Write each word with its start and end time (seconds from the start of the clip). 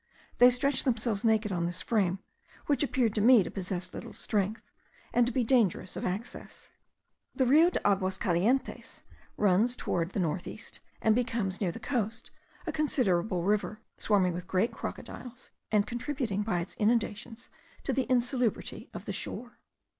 They 0.39 0.49
stretch 0.49 0.83
themselves 0.83 1.23
naked 1.23 1.51
on 1.51 1.67
this 1.67 1.83
frame, 1.83 2.17
which 2.65 2.81
appeared 2.81 3.13
to 3.13 3.21
me 3.21 3.43
to 3.43 3.51
possess 3.51 3.93
little 3.93 4.15
strength, 4.15 4.63
and 5.13 5.27
to 5.27 5.31
be 5.31 5.43
dangerous 5.43 5.95
of 5.95 6.05
access. 6.05 6.71
The 7.35 7.45
Rio 7.45 7.69
de 7.69 7.79
Aguas 7.87 8.17
Calientes 8.17 9.03
runs 9.37 9.75
towards 9.75 10.13
the 10.15 10.19
north 10.19 10.47
east, 10.47 10.79
and 11.03 11.13
becomes, 11.13 11.61
near 11.61 11.71
the 11.71 11.79
coast, 11.79 12.31
a 12.65 12.71
considerable 12.71 13.43
river, 13.43 13.79
swarming 13.99 14.33
with 14.33 14.47
great 14.47 14.71
crocodiles, 14.71 15.51
and 15.71 15.85
contributing, 15.85 16.41
by 16.41 16.61
its 16.61 16.73
inundations, 16.77 17.51
to 17.83 17.93
the 17.93 18.07
insalubrity 18.09 18.89
of 18.95 19.05
the 19.05 19.13
shore. 19.13 19.59